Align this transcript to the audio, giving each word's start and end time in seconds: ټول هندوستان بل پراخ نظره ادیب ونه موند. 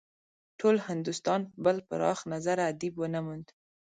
ټول 0.59 0.75
هندوستان 0.87 1.41
بل 1.63 1.77
پراخ 1.87 2.19
نظره 2.33 2.63
ادیب 2.71 2.93
ونه 2.97 3.19
موند. 3.25 3.47